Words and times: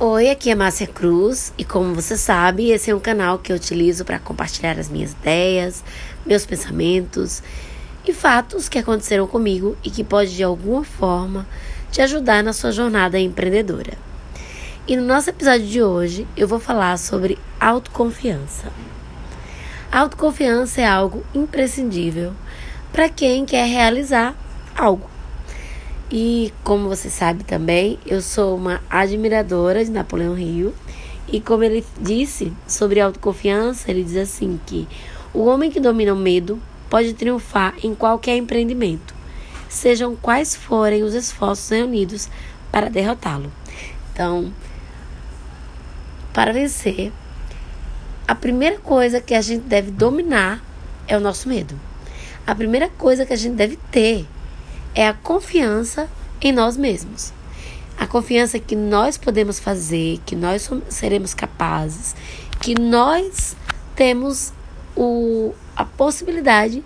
Oi, 0.00 0.30
aqui 0.30 0.48
é 0.48 0.54
Márcia 0.54 0.86
Cruz 0.86 1.52
e 1.58 1.64
como 1.64 1.92
você 1.92 2.16
sabe, 2.16 2.70
esse 2.70 2.88
é 2.88 2.94
um 2.94 3.00
canal 3.00 3.36
que 3.36 3.50
eu 3.50 3.56
utilizo 3.56 4.04
para 4.04 4.20
compartilhar 4.20 4.78
as 4.78 4.88
minhas 4.88 5.10
ideias, 5.10 5.82
meus 6.24 6.46
pensamentos 6.46 7.42
e 8.06 8.12
fatos 8.12 8.68
que 8.68 8.78
aconteceram 8.78 9.26
comigo 9.26 9.76
e 9.82 9.90
que 9.90 10.04
pode 10.04 10.36
de 10.36 10.44
alguma 10.44 10.84
forma 10.84 11.44
te 11.90 12.00
ajudar 12.00 12.44
na 12.44 12.52
sua 12.52 12.70
jornada 12.70 13.18
empreendedora. 13.18 13.94
E 14.86 14.96
no 14.96 15.02
nosso 15.02 15.30
episódio 15.30 15.66
de 15.66 15.82
hoje 15.82 16.28
eu 16.36 16.46
vou 16.46 16.60
falar 16.60 16.96
sobre 16.96 17.36
autoconfiança. 17.58 18.70
A 19.90 19.98
autoconfiança 19.98 20.80
é 20.80 20.86
algo 20.86 21.24
imprescindível 21.34 22.34
para 22.92 23.08
quem 23.08 23.44
quer 23.44 23.66
realizar 23.66 24.36
algo. 24.76 25.17
E 26.10 26.52
como 26.64 26.88
você 26.88 27.10
sabe 27.10 27.44
também, 27.44 27.98
eu 28.06 28.22
sou 28.22 28.56
uma 28.56 28.80
admiradora 28.88 29.84
de 29.84 29.90
Napoleão 29.90 30.34
Rio. 30.34 30.74
E 31.30 31.40
como 31.40 31.62
ele 31.62 31.84
disse 32.00 32.52
sobre 32.66 33.00
autoconfiança, 33.00 33.90
ele 33.90 34.02
diz 34.02 34.16
assim 34.16 34.58
que 34.64 34.88
o 35.34 35.44
homem 35.44 35.70
que 35.70 35.78
domina 35.78 36.14
o 36.14 36.16
medo 36.16 36.58
pode 36.88 37.12
triunfar 37.12 37.74
em 37.82 37.94
qualquer 37.94 38.36
empreendimento, 38.36 39.14
sejam 39.68 40.16
quais 40.16 40.56
forem 40.56 41.02
os 41.02 41.14
esforços 41.14 41.68
reunidos 41.68 42.30
para 42.72 42.88
derrotá-lo. 42.88 43.52
Então, 44.10 44.50
para 46.32 46.50
vencer, 46.52 47.12
a 48.26 48.34
primeira 48.34 48.78
coisa 48.78 49.20
que 49.20 49.34
a 49.34 49.42
gente 49.42 49.64
deve 49.64 49.90
dominar 49.90 50.64
é 51.06 51.14
o 51.16 51.20
nosso 51.20 51.48
medo. 51.48 51.78
A 52.46 52.54
primeira 52.54 52.88
coisa 52.88 53.26
que 53.26 53.34
a 53.34 53.36
gente 53.36 53.54
deve 53.54 53.76
ter 53.90 54.26
é 54.98 55.06
a 55.06 55.14
confiança 55.14 56.10
em 56.40 56.50
nós 56.50 56.76
mesmos. 56.76 57.32
A 57.96 58.04
confiança 58.04 58.58
que 58.58 58.74
nós 58.74 59.16
podemos 59.16 59.60
fazer, 59.60 60.18
que 60.26 60.34
nós 60.34 60.68
seremos 60.88 61.34
capazes, 61.34 62.16
que 62.60 62.74
nós 62.74 63.56
temos 63.94 64.52
o, 64.96 65.54
a 65.76 65.84
possibilidade 65.84 66.82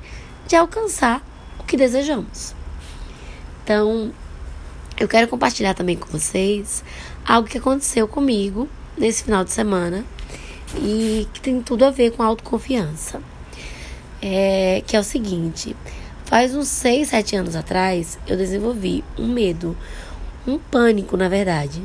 de 0.47 0.55
alcançar 0.55 1.27
o 1.59 1.65
que 1.65 1.75
desejamos. 1.75 2.55
Então, 3.65 4.13
eu 5.01 5.09
quero 5.09 5.27
compartilhar 5.27 5.73
também 5.73 5.97
com 5.97 6.07
vocês 6.09 6.85
algo 7.27 7.49
que 7.49 7.57
aconteceu 7.57 8.07
comigo 8.07 8.69
nesse 8.95 9.25
final 9.25 9.43
de 9.43 9.53
semana 9.53 10.05
e 10.77 11.27
que 11.33 11.41
tem 11.41 11.63
tudo 11.63 11.87
a 11.87 11.91
ver 11.91 12.11
com 12.11 12.23
autoconfiança. 12.23 13.23
É, 14.21 14.83
que 14.87 14.95
é 14.95 15.01
o 15.01 15.03
seguinte: 15.03 15.75
Faz 16.33 16.55
uns 16.55 16.69
6, 16.69 17.09
7 17.09 17.37
anos 17.37 17.55
atrás, 17.55 18.19
eu 18.27 18.39
desenvolvi 18.39 19.05
um 19.19 19.29
medo, 19.29 19.77
um 20.47 20.59
pânico, 20.59 21.15
na 21.15 21.29
verdade, 21.29 21.83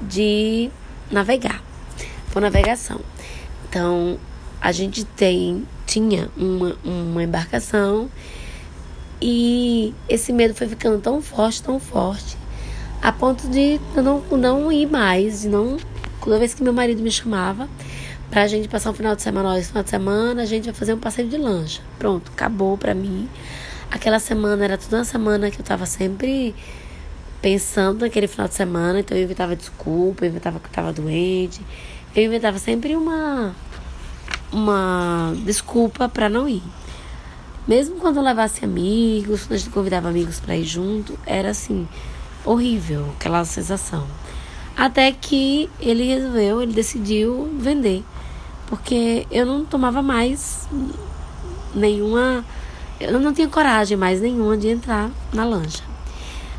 de 0.00 0.70
navegar, 1.10 1.60
por 2.30 2.40
navegação. 2.40 3.00
Então, 3.68 4.16
a 4.60 4.70
gente 4.70 5.04
tem, 5.04 5.66
tinha 5.84 6.30
uma, 6.36 6.76
uma 6.84 7.24
embarcação 7.24 8.08
e 9.20 9.92
esse 10.08 10.32
medo 10.32 10.54
foi 10.54 10.68
ficando 10.68 11.00
tão 11.00 11.20
forte, 11.20 11.60
tão 11.60 11.80
forte, 11.80 12.36
a 13.02 13.10
ponto 13.10 13.48
de 13.48 13.80
eu 13.96 14.02
não, 14.04 14.20
não 14.20 14.70
ir 14.70 14.86
mais, 14.86 15.40
de 15.40 15.48
não. 15.48 15.76
Toda 16.22 16.38
vez 16.38 16.54
que 16.54 16.62
meu 16.62 16.72
marido 16.72 17.02
me 17.02 17.10
chamava 17.10 17.68
pra 18.30 18.46
gente 18.46 18.68
passar 18.68 18.92
um 18.92 18.94
final 18.94 19.16
de 19.16 19.22
semana, 19.22 19.48
olha, 19.48 19.58
esse 19.58 19.70
final 19.70 19.82
de 19.82 19.90
semana 19.90 20.42
a 20.42 20.46
gente 20.46 20.66
vai 20.66 20.74
fazer 20.74 20.94
um 20.94 21.00
passeio 21.00 21.28
de 21.28 21.36
lancha. 21.36 21.82
Pronto, 21.98 22.30
acabou 22.32 22.78
pra 22.78 22.94
mim. 22.94 23.28
Aquela 23.90 24.18
semana 24.18 24.64
era 24.64 24.78
toda 24.78 24.98
uma 24.98 25.04
semana 25.04 25.50
que 25.50 25.60
eu 25.60 25.64
tava 25.64 25.86
sempre 25.86 26.54
pensando 27.40 28.00
naquele 28.00 28.26
final 28.26 28.48
de 28.48 28.54
semana, 28.54 29.00
então 29.00 29.16
eu 29.16 29.24
inventava 29.24 29.56
desculpa, 29.56 30.24
eu 30.24 30.30
inventava 30.30 30.58
que 30.58 30.66
eu 30.66 30.72
tava 30.72 30.92
doente, 30.92 31.60
eu 32.14 32.24
inventava 32.24 32.58
sempre 32.58 32.96
uma 32.96 33.54
uma 34.52 35.34
desculpa 35.44 36.08
para 36.08 36.28
não 36.28 36.48
ir. 36.48 36.62
Mesmo 37.66 37.96
quando 37.96 38.16
eu 38.16 38.22
levasse 38.22 38.64
amigos, 38.64 39.42
quando 39.42 39.52
a 39.52 39.56
gente 39.58 39.70
convidava 39.70 40.08
amigos 40.08 40.40
para 40.40 40.56
ir 40.56 40.64
junto, 40.64 41.18
era 41.26 41.50
assim, 41.50 41.86
horrível 42.44 43.12
aquela 43.16 43.44
sensação. 43.44 44.06
Até 44.76 45.12
que 45.12 45.68
ele 45.80 46.04
resolveu, 46.04 46.62
ele 46.62 46.72
decidiu 46.72 47.50
vender. 47.58 48.02
Porque 48.68 49.26
eu 49.30 49.44
não 49.44 49.64
tomava 49.64 50.00
mais 50.00 50.68
nenhuma 51.74 52.44
eu 53.00 53.20
não 53.20 53.32
tinha 53.32 53.48
coragem 53.48 53.96
mais 53.96 54.20
nenhuma 54.20 54.56
de 54.56 54.68
entrar 54.68 55.10
na 55.32 55.44
lancha. 55.44 55.82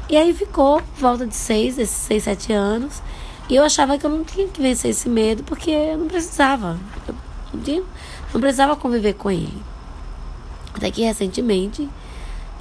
E 0.09 0.15
aí 0.15 0.33
ficou 0.33 0.81
volta 0.97 1.27
de 1.27 1.35
seis, 1.35 1.77
esses 1.77 1.95
seis, 1.95 2.23
sete 2.23 2.53
anos. 2.53 3.01
E 3.49 3.55
eu 3.55 3.63
achava 3.63 3.97
que 3.97 4.05
eu 4.05 4.09
não 4.09 4.23
tinha 4.23 4.47
que 4.47 4.61
vencer 4.61 4.91
esse 4.91 5.09
medo 5.09 5.43
porque 5.43 5.71
eu 5.71 5.97
não 5.97 6.07
precisava. 6.07 6.79
Eu 7.07 7.15
não, 7.53 7.61
tinha, 7.61 7.83
não 8.33 8.39
precisava 8.39 8.75
conviver 8.75 9.13
com 9.13 9.29
ele. 9.29 9.61
Até 10.73 10.89
que 10.89 11.01
recentemente 11.01 11.89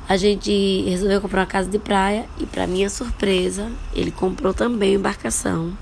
a 0.08 0.16
gente 0.16 0.82
resolveu 0.88 1.20
comprar 1.20 1.40
uma 1.40 1.46
casa 1.46 1.70
de 1.70 1.78
praia 1.78 2.26
e 2.38 2.46
para 2.46 2.66
minha 2.66 2.90
surpresa, 2.90 3.70
ele 3.94 4.10
comprou 4.10 4.52
também 4.52 4.94
embarcação. 4.94 5.76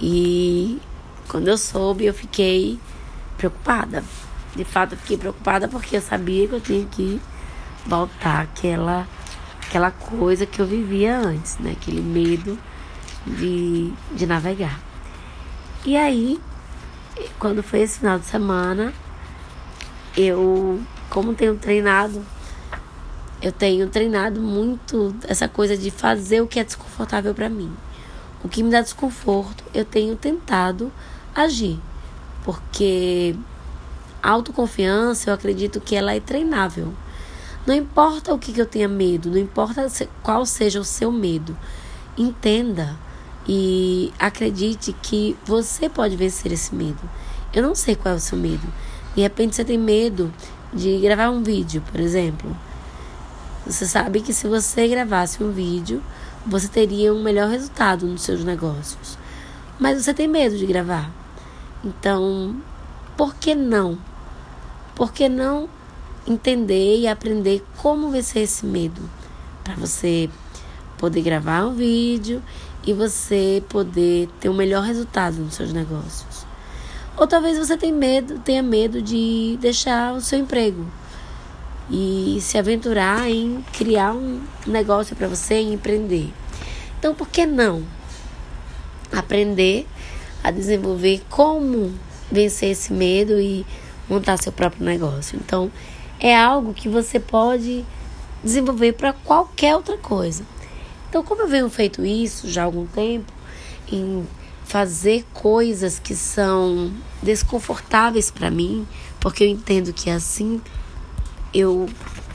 E 0.00 0.78
quando 1.26 1.48
eu 1.48 1.58
soube, 1.58 2.04
eu 2.04 2.14
fiquei 2.14 2.78
preocupada 3.36 4.04
de 4.56 4.64
fato 4.64 4.94
eu 4.94 4.98
fiquei 4.98 5.18
preocupada 5.18 5.68
porque 5.68 5.96
eu 5.96 6.00
sabia 6.00 6.48
que 6.48 6.54
eu 6.54 6.60
tinha 6.60 6.84
que 6.86 7.20
voltar 7.84 8.42
àquela, 8.42 9.06
aquela 9.62 9.90
coisa 9.90 10.46
que 10.46 10.60
eu 10.60 10.66
vivia 10.66 11.16
antes, 11.16 11.58
né? 11.58 11.72
Aquele 11.72 12.00
medo 12.00 12.58
de, 13.26 13.92
de 14.12 14.26
navegar. 14.26 14.80
E 15.84 15.96
aí, 15.96 16.40
quando 17.38 17.62
foi 17.62 17.80
esse 17.80 18.00
final 18.00 18.18
de 18.18 18.26
semana, 18.26 18.92
eu, 20.16 20.80
como 21.10 21.34
tenho 21.34 21.56
treinado, 21.56 22.24
eu 23.40 23.52
tenho 23.52 23.88
treinado 23.88 24.40
muito 24.40 25.14
essa 25.28 25.46
coisa 25.46 25.76
de 25.76 25.90
fazer 25.90 26.40
o 26.40 26.46
que 26.46 26.58
é 26.58 26.64
desconfortável 26.64 27.34
para 27.34 27.48
mim. 27.48 27.72
O 28.42 28.48
que 28.48 28.62
me 28.62 28.70
dá 28.70 28.80
desconforto, 28.80 29.62
eu 29.74 29.84
tenho 29.84 30.16
tentado 30.16 30.90
agir. 31.34 31.78
Porque 32.44 33.36
a 34.26 34.30
autoconfiança, 34.30 35.30
eu 35.30 35.34
acredito 35.34 35.80
que 35.80 35.94
ela 35.94 36.12
é 36.12 36.18
treinável. 36.18 36.92
Não 37.64 37.72
importa 37.72 38.34
o 38.34 38.38
que, 38.40 38.52
que 38.52 38.60
eu 38.60 38.66
tenha 38.66 38.88
medo, 38.88 39.30
não 39.30 39.38
importa 39.38 39.86
qual 40.20 40.44
seja 40.44 40.80
o 40.80 40.84
seu 40.84 41.12
medo, 41.12 41.56
entenda 42.18 42.96
e 43.46 44.12
acredite 44.18 44.92
que 45.00 45.36
você 45.44 45.88
pode 45.88 46.16
vencer 46.16 46.50
esse 46.50 46.74
medo. 46.74 46.98
Eu 47.54 47.62
não 47.62 47.76
sei 47.76 47.94
qual 47.94 48.14
é 48.14 48.16
o 48.16 48.20
seu 48.20 48.36
medo. 48.36 48.66
De 49.14 49.22
repente 49.22 49.54
você 49.54 49.64
tem 49.64 49.78
medo 49.78 50.32
de 50.74 50.98
gravar 50.98 51.30
um 51.30 51.44
vídeo, 51.44 51.80
por 51.92 52.00
exemplo. 52.00 52.56
Você 53.64 53.86
sabe 53.86 54.20
que 54.22 54.32
se 54.32 54.48
você 54.48 54.88
gravasse 54.88 55.40
um 55.40 55.52
vídeo, 55.52 56.02
você 56.44 56.66
teria 56.66 57.14
um 57.14 57.22
melhor 57.22 57.48
resultado 57.48 58.04
nos 58.08 58.22
seus 58.22 58.42
negócios. 58.42 59.16
Mas 59.78 60.02
você 60.02 60.12
tem 60.12 60.26
medo 60.26 60.58
de 60.58 60.66
gravar. 60.66 61.12
Então, 61.84 62.56
por 63.16 63.32
que 63.36 63.54
não 63.54 63.96
por 64.96 65.12
que 65.12 65.28
não 65.28 65.68
entender 66.26 66.98
e 66.98 67.06
aprender 67.06 67.62
como 67.76 68.10
vencer 68.10 68.42
esse 68.42 68.64
medo? 68.66 69.00
Para 69.62 69.74
você 69.74 70.28
poder 70.98 71.20
gravar 71.20 71.66
um 71.66 71.74
vídeo 71.74 72.42
e 72.84 72.92
você 72.92 73.62
poder 73.68 74.28
ter 74.40 74.48
um 74.48 74.54
melhor 74.54 74.82
resultado 74.82 75.36
nos 75.36 75.54
seus 75.54 75.72
negócios. 75.72 76.46
Ou 77.16 77.26
talvez 77.26 77.58
você 77.58 77.76
tenha 77.76 77.94
medo, 77.94 78.38
tenha 78.38 78.62
medo 78.62 79.02
de 79.02 79.58
deixar 79.60 80.14
o 80.14 80.20
seu 80.20 80.38
emprego 80.38 80.86
e 81.90 82.38
se 82.40 82.56
aventurar 82.56 83.30
em 83.30 83.62
criar 83.72 84.12
um 84.12 84.40
negócio 84.66 85.14
para 85.14 85.28
você 85.28 85.60
e 85.60 85.74
empreender. 85.74 86.32
Então, 86.98 87.14
por 87.14 87.28
que 87.28 87.44
não 87.44 87.84
aprender 89.12 89.86
a 90.42 90.50
desenvolver 90.50 91.22
como 91.28 91.92
vencer 92.30 92.70
esse 92.70 92.92
medo 92.92 93.38
e 93.38 93.64
montar 94.08 94.36
seu 94.36 94.52
próprio 94.52 94.84
negócio. 94.84 95.38
Então, 95.42 95.70
é 96.20 96.36
algo 96.36 96.72
que 96.72 96.88
você 96.88 97.18
pode 97.20 97.84
desenvolver 98.42 98.92
para 98.92 99.12
qualquer 99.12 99.74
outra 99.74 99.96
coisa. 99.96 100.44
Então, 101.08 101.22
como 101.22 101.42
eu 101.42 101.48
venho 101.48 101.68
feito 101.68 102.04
isso 102.04 102.48
já 102.48 102.62
há 102.62 102.64
algum 102.64 102.86
tempo, 102.86 103.32
em 103.90 104.26
fazer 104.64 105.24
coisas 105.32 105.98
que 105.98 106.14
são 106.14 106.92
desconfortáveis 107.22 108.30
para 108.30 108.50
mim, 108.50 108.86
porque 109.20 109.44
eu 109.44 109.48
entendo 109.48 109.92
que 109.92 110.10
assim 110.10 110.60
eu 111.54 111.88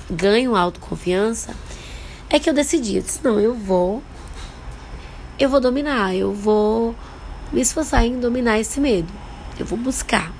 ganho 0.09 0.55
autoconfiança, 0.55 1.53
é 2.29 2.39
que 2.39 2.49
eu 2.49 2.53
decidi, 2.53 2.97
eu 2.97 3.01
disse, 3.01 3.19
não, 3.23 3.39
eu 3.39 3.53
vou 3.53 4.01
eu 5.37 5.49
vou 5.49 5.59
dominar, 5.59 6.15
eu 6.15 6.31
vou 6.33 6.95
me 7.51 7.61
esforçar 7.61 8.05
em 8.05 8.19
dominar 8.19 8.59
esse 8.59 8.79
medo. 8.79 9.11
Eu 9.59 9.65
vou 9.65 9.77
buscar. 9.77 10.31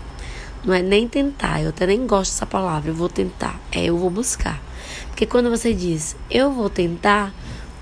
Não 0.64 0.74
é 0.74 0.82
nem 0.82 1.08
tentar, 1.08 1.62
eu 1.62 1.70
até 1.70 1.88
nem 1.88 2.06
gosto 2.06 2.32
dessa 2.32 2.46
palavra, 2.46 2.92
eu 2.92 2.96
vou 2.96 3.10
tentar. 3.10 3.60
É 3.72 3.84
eu 3.84 3.98
vou 3.98 4.10
buscar. 4.10 4.62
Porque 5.08 5.26
quando 5.26 5.50
você 5.50 5.74
diz 5.74 6.16
eu 6.30 6.52
vou 6.52 6.70
tentar, 6.70 7.34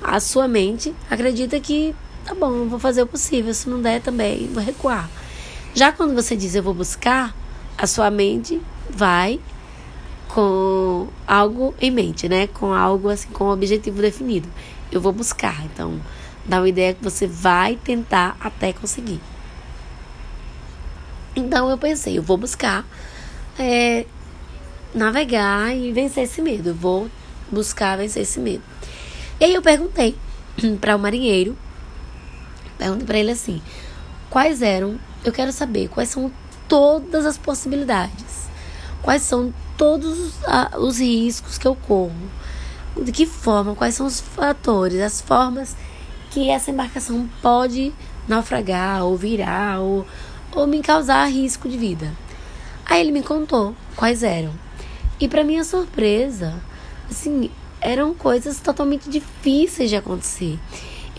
a 0.02 0.20
sua 0.20 0.48
mente 0.48 0.94
acredita 1.10 1.60
que 1.60 1.94
tá 2.26 2.34
bom, 2.34 2.68
vou 2.68 2.80
fazer 2.80 3.02
o 3.02 3.08
possível. 3.08 3.54
Se 3.54 3.70
não 3.70 3.82
der 3.82 4.02
também, 4.02 4.48
vou 4.48 4.64
recuar. 4.64 5.10
Já 5.74 5.92
quando 5.92 6.14
você 6.14 6.36
diz 6.36 6.56
eu 6.56 6.64
vou 6.64 6.74
buscar, 6.74 7.36
a 7.78 7.86
sua 7.86 8.10
mente 8.10 8.62
vai 8.90 9.40
com 10.30 11.08
algo 11.28 11.74
em 11.82 11.92
mente, 11.92 12.30
né? 12.30 12.48
Com 12.48 12.74
algo 12.74 13.10
assim, 13.10 13.30
com 13.30 13.46
um 13.46 13.52
objetivo 13.52 14.02
definido. 14.02 14.48
Eu 14.92 15.02
vou 15.02 15.12
buscar. 15.12 15.66
Então, 15.66 16.00
dá 16.46 16.60
uma 16.60 16.70
ideia 16.70 16.94
que 16.94 17.04
você 17.04 17.28
vai 17.28 17.76
tentar 17.76 18.38
até 18.40 18.72
conseguir. 18.72 19.20
Então 21.40 21.70
eu 21.70 21.78
pensei, 21.78 22.18
eu 22.18 22.24
vou 22.24 22.36
buscar 22.36 22.86
é, 23.58 24.06
navegar 24.94 25.74
e 25.74 25.92
vencer 25.94 26.26
esse 26.26 26.42
medo. 26.42 26.70
Eu 26.70 26.76
vou 26.76 27.10
buscar 27.50 27.98
vencer 27.98 28.24
esse 28.24 28.40
medo. 28.40 28.62
E 29.40 29.46
aí 29.46 29.54
eu 29.54 29.62
perguntei 29.62 30.18
para 30.82 30.96
o 30.98 31.00
marinheiro, 31.00 31.58
perguntei 32.78 33.06
para 33.06 33.18
ele 33.18 33.32
assim, 33.32 33.62
quais 34.30 34.62
eram, 34.62 35.00
eu 35.24 35.32
quero 35.32 35.52
saber 35.54 35.88
quais 35.88 36.10
são 36.10 36.30
todas 36.68 37.26
as 37.26 37.38
possibilidades, 37.38 38.50
quais 39.02 39.22
são 39.22 39.54
todos 39.78 40.20
os, 40.20 40.34
os 40.78 41.00
riscos 41.00 41.58
que 41.58 41.68
eu 41.68 41.76
corro, 41.76 42.14
de 43.02 43.14
que 43.14 43.26
forma, 43.26 43.76
quais 43.76 43.96
são 43.96 44.06
os 44.06 44.20
fatores, 44.20 45.00
as 45.00 45.22
formas 45.22 45.76
que 46.32 46.50
essa 46.50 46.70
embarcação 46.70 47.30
pode 47.42 47.94
naufragar 48.28 49.04
ou 49.04 49.18
virar 49.18 49.80
ou, 49.80 50.06
ou 50.54 50.68
me 50.68 50.82
causar 50.82 51.26
risco 51.28 51.68
de 51.68 51.78
vida. 51.78 52.14
Aí 52.86 53.02
ele 53.02 53.12
me 53.12 53.24
contou 53.24 53.76
quais 53.96 54.24
eram. 54.24 54.52
E 55.20 55.28
para 55.28 55.44
minha 55.44 55.64
surpresa, 55.64 56.62
assim, 57.10 57.52
eram 57.82 58.14
coisas 58.14 58.60
totalmente 58.60 59.10
difíceis 59.10 59.90
de 59.90 59.96
acontecer. 59.96 60.58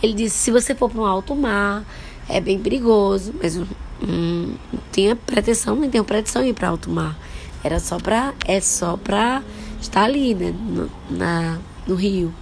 Ele 0.02 0.14
disse: 0.14 0.36
se 0.36 0.50
você 0.50 0.74
for 0.74 0.90
para 0.90 1.00
um 1.00 1.06
alto 1.06 1.34
mar, 1.34 1.84
é 2.28 2.40
bem 2.40 2.58
perigoso, 2.58 3.34
mas 3.40 3.56
hum, 3.56 4.54
não 4.72 4.80
tinha 4.90 5.14
proteção, 5.14 5.76
não 5.76 5.88
tem 5.88 6.02
proteção 6.02 6.44
ir 6.44 6.54
para 6.54 6.68
alto 6.68 6.90
mar. 6.90 7.18
Era 7.62 7.78
só 7.78 7.98
para 7.98 8.32
é 8.46 8.60
só 8.60 8.96
para 8.96 9.42
estar 9.80 10.04
ali, 10.04 10.34
né, 10.34 10.52
no, 10.52 10.90
na, 11.10 11.58
no 11.86 11.94
rio. 11.94 12.32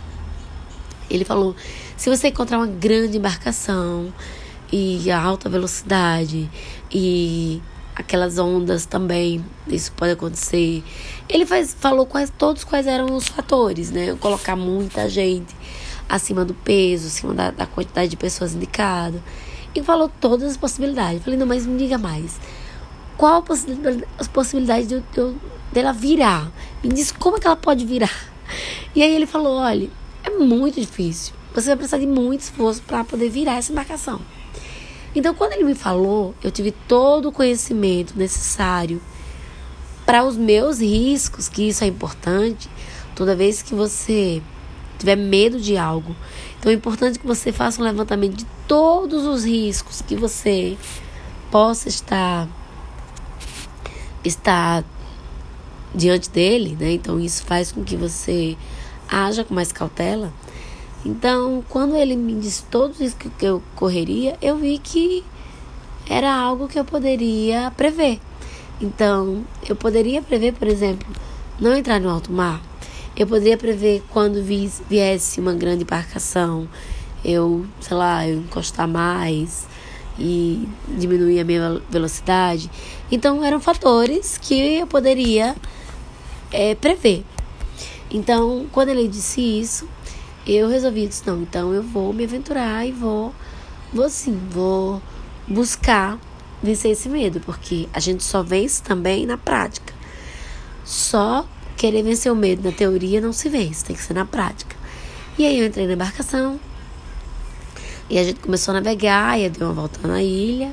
Ele 1.10 1.24
falou: 1.24 1.56
se 1.96 2.08
você 2.08 2.28
encontrar 2.28 2.58
uma 2.58 2.66
grande 2.66 3.18
embarcação 3.18 4.12
e 4.72 5.10
a 5.10 5.20
alta 5.20 5.48
velocidade 5.48 6.50
e 6.90 7.62
aquelas 7.98 8.38
ondas 8.38 8.86
também, 8.86 9.44
isso 9.66 9.90
pode 9.92 10.12
acontecer. 10.12 10.84
Ele 11.28 11.44
faz, 11.44 11.76
falou 11.78 12.06
quais, 12.06 12.32
todos 12.36 12.62
quais 12.62 12.86
eram 12.86 13.14
os 13.16 13.26
fatores, 13.26 13.90
né? 13.90 14.16
Colocar 14.20 14.54
muita 14.54 15.08
gente 15.08 15.54
acima 16.08 16.44
do 16.44 16.54
peso, 16.54 17.08
acima 17.08 17.34
da, 17.34 17.50
da 17.50 17.66
quantidade 17.66 18.08
de 18.08 18.16
pessoas 18.16 18.54
indicadas. 18.54 19.20
E 19.74 19.82
falou 19.82 20.10
todas 20.20 20.52
as 20.52 20.56
possibilidades. 20.56 21.22
Falei, 21.22 21.38
não, 21.38 21.46
mas 21.46 21.66
me 21.66 21.76
diga 21.76 21.98
mais. 21.98 22.38
Qual 23.16 23.44
as 24.18 24.28
possibilidades 24.28 24.88
de, 24.88 25.00
de, 25.00 25.34
dela 25.72 25.92
virar? 25.92 26.50
Me 26.82 26.90
diz 26.90 27.10
como 27.10 27.36
é 27.36 27.40
que 27.40 27.46
ela 27.46 27.56
pode 27.56 27.84
virar. 27.84 28.10
E 28.96 29.02
aí 29.02 29.14
ele 29.14 29.26
falou, 29.26 29.58
olha, 29.58 29.88
é 30.24 30.30
muito 30.30 30.80
difícil. 30.80 31.34
Você 31.54 31.68
vai 31.68 31.76
precisar 31.76 31.98
de 31.98 32.06
muito 32.06 32.40
esforço 32.40 32.82
para 32.82 33.04
poder 33.04 33.28
virar 33.28 33.56
essa 33.56 33.70
embarcação. 33.70 34.20
Então, 35.18 35.34
quando 35.34 35.54
ele 35.54 35.64
me 35.64 35.74
falou, 35.74 36.32
eu 36.44 36.48
tive 36.48 36.70
todo 36.70 37.28
o 37.28 37.32
conhecimento 37.32 38.16
necessário 38.16 39.02
para 40.06 40.22
os 40.22 40.36
meus 40.36 40.78
riscos, 40.78 41.48
que 41.48 41.68
isso 41.68 41.82
é 41.82 41.88
importante. 41.88 42.70
Toda 43.16 43.34
vez 43.34 43.60
que 43.60 43.74
você 43.74 44.40
tiver 44.96 45.16
medo 45.16 45.60
de 45.60 45.76
algo, 45.76 46.14
então 46.56 46.70
é 46.70 46.74
importante 46.76 47.18
que 47.18 47.26
você 47.26 47.50
faça 47.50 47.80
um 47.80 47.84
levantamento 47.84 48.36
de 48.36 48.46
todos 48.68 49.26
os 49.26 49.44
riscos 49.44 50.00
que 50.02 50.14
você 50.14 50.78
possa 51.50 51.88
estar 51.88 52.46
estar 54.24 54.84
diante 55.92 56.30
dele, 56.30 56.76
né? 56.78 56.92
Então 56.92 57.18
isso 57.18 57.42
faz 57.42 57.72
com 57.72 57.82
que 57.82 57.96
você 57.96 58.56
haja 59.08 59.42
com 59.42 59.52
mais 59.52 59.72
cautela. 59.72 60.32
Então, 61.04 61.64
quando 61.68 61.96
ele 61.96 62.16
me 62.16 62.34
disse 62.34 62.64
todos 62.64 63.00
isso 63.00 63.16
que 63.16 63.30
eu 63.44 63.62
correria, 63.76 64.36
eu 64.42 64.56
vi 64.56 64.78
que 64.78 65.24
era 66.08 66.34
algo 66.34 66.66
que 66.66 66.78
eu 66.78 66.84
poderia 66.84 67.70
prever. 67.76 68.18
Então, 68.80 69.44
eu 69.68 69.76
poderia 69.76 70.22
prever, 70.22 70.54
por 70.54 70.66
exemplo, 70.66 71.06
não 71.60 71.76
entrar 71.76 72.00
no 72.00 72.08
alto 72.08 72.32
mar. 72.32 72.60
Eu 73.16 73.26
poderia 73.26 73.56
prever 73.56 74.02
quando 74.10 74.42
viesse 74.42 75.40
uma 75.40 75.52
grande 75.52 75.82
embarcação, 75.82 76.68
eu, 77.24 77.66
sei 77.80 77.96
lá, 77.96 78.26
eu 78.26 78.38
encostar 78.38 78.86
mais 78.86 79.66
e 80.18 80.68
diminuir 80.96 81.40
a 81.40 81.44
minha 81.44 81.82
velocidade. 81.90 82.70
Então, 83.10 83.44
eram 83.44 83.60
fatores 83.60 84.38
que 84.38 84.54
eu 84.54 84.86
poderia 84.86 85.54
é, 86.52 86.74
prever. 86.74 87.24
Então, 88.10 88.66
quando 88.72 88.88
ele 88.88 89.06
disse 89.06 89.40
isso, 89.40 89.88
eu 90.46 90.68
resolvi 90.68 91.04
isso, 91.04 91.22
não, 91.26 91.42
então 91.42 91.72
eu 91.72 91.82
vou 91.82 92.12
me 92.12 92.24
aventurar 92.24 92.86
e 92.86 92.92
vou, 92.92 93.34
vou 93.92 94.08
sim, 94.08 94.38
vou 94.50 95.02
buscar 95.46 96.18
vencer 96.62 96.92
esse 96.92 97.08
medo, 97.08 97.40
porque 97.40 97.88
a 97.92 98.00
gente 98.00 98.24
só 98.24 98.42
vence 98.42 98.82
também 98.82 99.26
na 99.26 99.36
prática. 99.36 99.92
Só 100.84 101.46
querer 101.76 102.02
vencer 102.02 102.32
o 102.32 102.36
medo 102.36 102.62
na 102.62 102.72
teoria 102.74 103.20
não 103.20 103.32
se 103.32 103.48
vence, 103.48 103.84
tem 103.84 103.94
que 103.94 104.02
ser 104.02 104.14
na 104.14 104.24
prática. 104.24 104.76
E 105.38 105.46
aí 105.46 105.58
eu 105.58 105.66
entrei 105.66 105.86
na 105.86 105.92
embarcação 105.92 106.58
e 108.10 108.18
a 108.18 108.24
gente 108.24 108.40
começou 108.40 108.72
a 108.72 108.80
navegar 108.80 109.38
e 109.38 109.48
deu 109.50 109.68
uma 109.68 109.74
volta 109.74 110.06
na 110.08 110.22
ilha, 110.22 110.72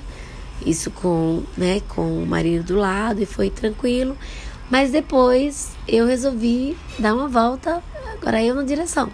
isso 0.65 0.89
com, 0.89 1.43
né, 1.57 1.81
com 1.89 2.23
o 2.23 2.25
marido 2.25 2.63
do 2.63 2.75
lado 2.77 3.21
e 3.21 3.25
foi 3.25 3.49
tranquilo. 3.49 4.17
Mas 4.69 4.91
depois 4.91 5.71
eu 5.87 6.07
resolvi 6.07 6.75
dar 6.97 7.13
uma 7.13 7.27
volta, 7.27 7.83
agora 8.13 8.41
eu 8.41 8.55
na 8.55 8.63
direção. 8.63 9.11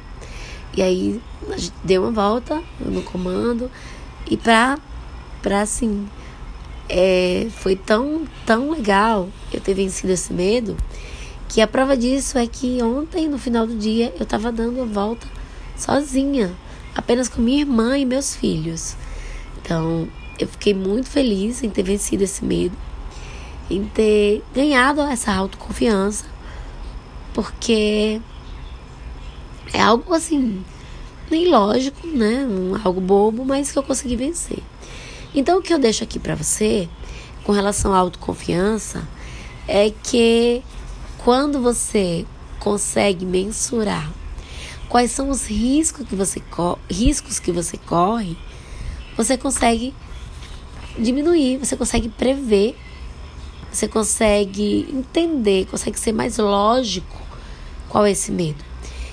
E 0.75 0.81
aí 0.81 1.21
a 1.49 1.57
gente 1.57 1.73
deu 1.83 2.03
uma 2.03 2.11
volta 2.11 2.61
no 2.79 3.01
comando 3.01 3.69
e 4.29 4.37
pra, 4.37 4.77
pra 5.41 5.61
assim, 5.61 6.07
é, 6.87 7.47
foi 7.51 7.75
tão, 7.75 8.23
tão 8.45 8.71
legal 8.71 9.29
eu 9.51 9.59
ter 9.59 9.73
vencido 9.73 10.11
esse 10.11 10.31
medo 10.33 10.77
que 11.51 11.59
a 11.59 11.67
prova 11.67 11.97
disso 11.97 12.37
é 12.37 12.47
que 12.47 12.81
ontem, 12.81 13.27
no 13.27 13.37
final 13.37 13.67
do 13.67 13.75
dia, 13.75 14.13
eu 14.17 14.25
tava 14.25 14.53
dando 14.53 14.81
a 14.81 14.85
volta 14.85 15.27
sozinha, 15.75 16.49
apenas 16.95 17.27
com 17.27 17.41
minha 17.41 17.59
irmã 17.59 17.97
e 17.97 18.05
meus 18.05 18.33
filhos. 18.33 18.95
Então, 19.57 20.07
eu 20.39 20.47
fiquei 20.47 20.73
muito 20.73 21.09
feliz 21.09 21.61
em 21.61 21.69
ter 21.69 21.83
vencido 21.83 22.23
esse 22.23 22.45
medo, 22.45 22.77
em 23.69 23.83
ter 23.83 24.41
ganhado 24.55 25.01
essa 25.01 25.33
autoconfiança, 25.33 26.23
porque 27.33 28.21
é 29.73 29.81
algo 29.81 30.13
assim, 30.13 30.63
nem 31.29 31.47
lógico, 31.47 32.05
né? 32.07 32.45
Um, 32.45 32.79
algo 32.83 32.99
bobo, 32.99 33.45
mas 33.45 33.71
que 33.71 33.77
eu 33.77 33.83
consegui 33.83 34.15
vencer. 34.15 34.59
Então, 35.33 35.59
o 35.59 35.61
que 35.61 35.73
eu 35.73 35.79
deixo 35.79 36.03
aqui 36.03 36.19
para 36.19 36.35
você, 36.35 36.89
com 37.43 37.51
relação 37.51 37.93
à 37.93 37.97
autoconfiança, 37.97 39.07
é 39.67 39.91
que 40.03 40.61
quando 41.23 41.61
você 41.61 42.25
consegue 42.59 43.25
mensurar 43.25 44.11
quais 44.89 45.11
são 45.11 45.29
os 45.29 45.47
riscos 45.47 46.05
que 46.05 46.15
você, 46.15 46.41
riscos 46.89 47.39
que 47.39 47.51
você 47.51 47.77
corre, 47.77 48.37
você 49.15 49.37
consegue 49.37 49.93
diminuir, 50.99 51.57
você 51.57 51.77
consegue 51.77 52.09
prever, 52.09 52.75
você 53.71 53.87
consegue 53.87 54.85
entender, 54.91 55.65
consegue 55.67 55.97
ser 55.97 56.11
mais 56.11 56.37
lógico 56.37 57.21
qual 57.87 58.05
é 58.05 58.11
esse 58.11 58.31
medo. 58.31 58.70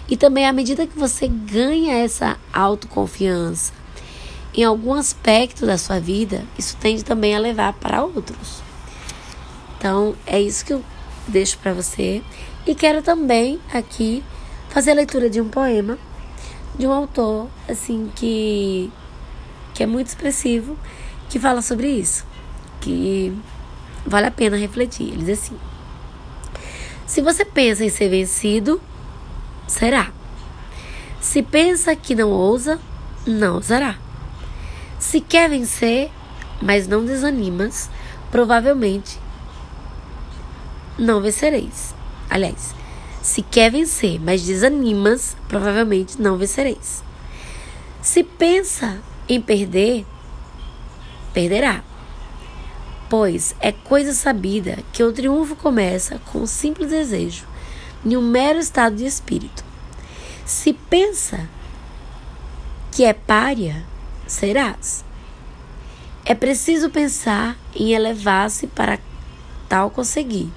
E 0.09 0.17
também 0.17 0.47
à 0.47 0.53
medida 0.53 0.87
que 0.87 0.99
você 0.99 1.29
ganha 1.29 1.99
essa 1.99 2.39
autoconfiança 2.53 3.73
em 4.55 4.65
algum 4.65 4.95
aspecto 4.95 5.67
da 5.67 5.77
sua 5.77 6.01
vida, 6.01 6.45
isso 6.59 6.77
tende 6.81 7.05
também 7.05 7.37
a 7.37 7.39
levar 7.39 7.75
para 7.75 8.03
outros. 8.03 8.63
Então, 9.77 10.17
é 10.27 10.41
isso 10.41 10.65
que 10.65 10.73
eu 10.73 10.83
deixo 11.29 11.59
para 11.59 11.73
você. 11.73 12.23
E 12.67 12.75
quero 12.75 13.03
também 13.03 13.61
aqui 13.73 14.25
fazer 14.71 14.93
a 14.93 14.95
leitura 14.95 15.31
de 15.31 15.41
um 15.41 15.49
poema 15.49 15.99
de 16.79 16.87
um 16.87 16.93
autor 16.93 17.49
assim 17.69 18.11
que 18.15 18.91
que 19.75 19.83
é 19.83 19.87
muito 19.87 20.09
expressivo, 20.09 20.77
que 21.29 21.39
fala 21.39 21.63
sobre 21.63 21.89
isso, 21.89 22.27
que 22.81 23.33
vale 24.05 24.27
a 24.27 24.31
pena 24.31 24.57
refletir. 24.57 25.09
Ele 25.09 25.25
diz 25.25 25.41
assim: 25.41 25.57
Se 27.07 27.21
você 27.21 27.45
pensa 27.45 27.85
em 27.85 27.89
ser 27.89 28.09
vencido, 28.09 28.81
será. 29.69 30.11
Se 31.21 31.43
pensa 31.43 31.95
que 31.95 32.15
não 32.15 32.31
ousa, 32.31 32.81
não 33.27 33.57
ousará. 33.57 33.97
Se 34.99 35.21
quer 35.21 35.49
vencer, 35.49 36.11
mas 36.61 36.89
não 36.89 37.05
desanimas, 37.05 37.89
provavelmente 38.31 39.19
não 40.99 41.21
vencereis. 41.21 41.95
Aliás, 42.29 42.75
se 43.23 43.43
quer 43.43 43.71
vencer, 43.71 44.21
mas 44.21 44.43
desanimas, 44.43 45.37
provavelmente 45.49 46.21
não 46.21 46.37
vencereis. 46.37 47.03
Se 48.03 48.25
pensa 48.25 48.99
em 49.29 49.41
perder, 49.41 50.05
perderá. 51.33 51.85
Pois 53.09 53.55
é 53.61 53.73
coisa 53.73 54.13
sabida 54.13 54.79
que 54.93 55.03
o 55.03 55.13
triunfo 55.13 55.57
começa 55.57 56.21
com 56.27 56.41
um 56.41 56.47
simples 56.47 56.91
desejo, 56.91 57.47
em 58.05 58.17
um 58.17 58.23
mero 58.23 58.59
estado 58.59 58.97
de 58.97 59.05
espírito. 59.05 59.65
Se 60.45 60.73
pensa 60.73 61.49
que 62.91 63.05
é 63.05 63.13
párea, 63.13 63.85
serás. 64.27 65.05
É 66.25 66.35
preciso 66.35 66.91
pensar 66.91 67.57
em 67.75 67.93
elevar-se 67.93 68.67
para 68.67 68.99
tal 69.69 69.91
conseguir. 69.91 70.51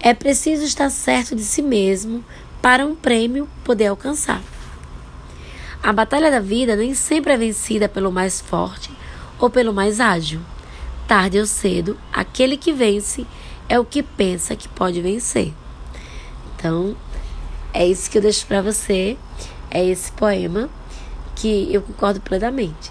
É 0.00 0.14
preciso 0.14 0.64
estar 0.64 0.90
certo 0.90 1.34
de 1.34 1.42
si 1.42 1.62
mesmo 1.62 2.24
para 2.60 2.84
um 2.84 2.94
prêmio 2.94 3.48
poder 3.64 3.86
alcançar. 3.86 4.42
A 5.82 5.92
batalha 5.92 6.30
da 6.30 6.40
vida 6.40 6.74
nem 6.74 6.94
sempre 6.94 7.32
é 7.32 7.36
vencida 7.36 7.88
pelo 7.88 8.10
mais 8.10 8.40
forte 8.40 8.90
ou 9.38 9.48
pelo 9.48 9.72
mais 9.72 10.00
ágil. 10.00 10.40
Tarde 11.06 11.38
ou 11.38 11.46
cedo, 11.46 11.96
aquele 12.12 12.56
que 12.56 12.72
vence 12.72 13.24
é 13.68 13.78
o 13.78 13.84
que 13.84 14.02
pensa 14.02 14.56
que 14.56 14.68
pode 14.68 15.00
vencer. 15.00 15.52
Então, 16.56 16.96
é 17.72 17.86
isso 17.86 18.10
que 18.10 18.18
eu 18.18 18.22
deixo 18.22 18.46
para 18.46 18.62
você. 18.62 19.16
É 19.70 19.84
esse 19.84 20.10
poema 20.12 20.70
que 21.34 21.68
eu 21.72 21.82
concordo 21.82 22.20
plenamente. 22.20 22.90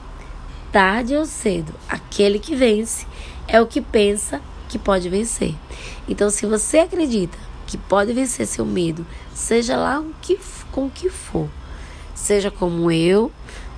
Tarde 0.71 1.15
ou 1.15 1.25
cedo, 1.25 1.73
aquele 1.89 2.37
que 2.37 2.55
vence 2.55 3.07
é 3.47 3.59
o 3.59 3.65
que 3.65 3.81
pensa 3.81 4.41
que 4.69 4.77
pode 4.77 5.09
vencer. 5.09 5.55
Então, 6.07 6.29
se 6.29 6.45
você 6.45 6.79
acredita 6.79 7.37
que 7.65 7.77
pode 7.77 8.13
vencer 8.13 8.45
seu 8.45 8.65
medo, 8.65 9.05
seja 9.33 9.75
lá 9.75 9.99
o 9.99 10.13
que, 10.21 10.37
com 10.71 10.85
o 10.85 10.89
que 10.89 11.09
for, 11.09 11.49
seja 12.13 12.51
como 12.51 12.91
eu, 12.91 13.31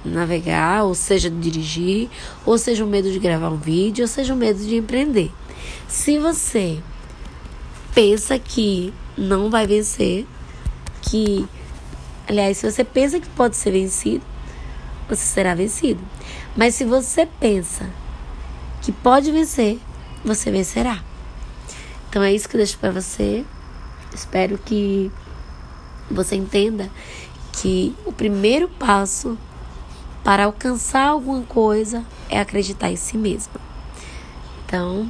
navegar, 0.04 0.84
ou 0.84 0.96
seja, 0.96 1.30
dirigir, 1.30 2.10
ou 2.46 2.58
seja 2.58 2.84
o 2.84 2.88
medo 2.88 3.12
de 3.12 3.20
gravar 3.20 3.50
um 3.50 3.58
vídeo, 3.58 4.04
ou 4.04 4.08
seja 4.08 4.34
o 4.34 4.38
medo 4.38 4.60
de 4.60 4.76
empreender. 4.76 5.32
Se 5.88 6.18
você 6.18 6.80
pensa 7.94 8.38
que 8.40 8.94
não 9.18 9.50
vai 9.50 9.66
vencer, 9.66 10.28
que 11.02 11.48
aliás, 12.28 12.58
se 12.58 12.70
você 12.70 12.84
pensa 12.84 13.20
que 13.20 13.30
pode 13.30 13.56
ser 13.56 13.72
vencido, 13.72 14.24
você 15.10 15.24
será 15.24 15.56
vencido. 15.56 16.02
Mas 16.56 16.76
se 16.76 16.84
você 16.84 17.26
pensa 17.26 17.90
que 18.82 18.92
pode 18.92 19.32
vencer, 19.32 19.80
você 20.24 20.52
vencerá. 20.52 21.02
Então 22.10 22.22
é 22.22 22.34
isso 22.34 22.48
que 22.48 22.56
eu 22.56 22.60
deixo 22.60 22.78
para 22.78 22.92
você. 22.92 23.46
Espero 24.14 24.58
que 24.58 25.12
você 26.10 26.36
entenda 26.36 26.90
que 27.54 27.96
o 28.06 28.12
primeiro 28.12 28.68
passo 28.68 29.38
para 30.24 30.46
alcançar 30.46 31.08
alguma 31.08 31.44
coisa 31.44 32.04
é 32.30 32.40
acreditar 32.40 32.92
em 32.92 32.96
si 32.96 33.18
mesma. 33.18 33.60
Então, 34.66 35.10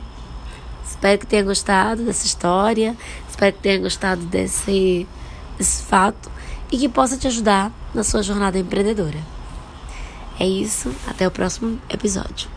espero 0.86 1.20
que 1.20 1.26
tenha 1.26 1.44
gostado 1.44 2.04
dessa 2.04 2.26
história, 2.26 2.96
espero 3.38 3.56
que 3.56 3.62
tenha 3.62 3.80
gostado 3.80 4.26
desse, 4.26 5.08
desse 5.58 5.84
fato 5.84 6.32
e 6.72 6.78
que 6.78 6.90
possa 6.90 7.16
te 7.16 7.28
ajudar 7.28 7.72
na 7.94 8.04
sua 8.04 8.24
jornada 8.24 8.58
empreendedora. 8.58 9.20
É 10.40 10.46
isso, 10.48 10.92
até 11.08 11.28
o 11.28 11.32
próximo 11.32 11.80
episódio. 11.88 12.57